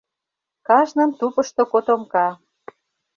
Кажнын 0.67 1.11
тупышто 1.19 1.63
котомка. 1.71 2.27